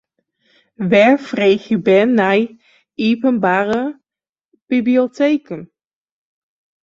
[0.89, 2.51] Wêr freegje bern nei yn
[3.07, 3.83] iepenbiere
[4.69, 5.61] biblioteken?